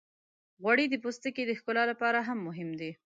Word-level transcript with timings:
غوړې 0.61 0.85
د 0.89 0.95
پوستکي 1.03 1.43
د 1.47 1.51
ښکلا 1.59 1.83
لپاره 1.91 2.19
هم 2.27 2.37
مهمې 2.47 2.75
دي. 2.81 2.91